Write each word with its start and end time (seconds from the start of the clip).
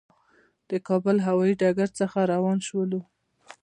د 0.69 0.71
کابل 0.87 1.15
له 1.19 1.23
هوایي 1.27 1.53
ډګر 1.61 1.89
څخه 1.99 2.19
روان 2.33 2.57
شولو. 2.67 3.01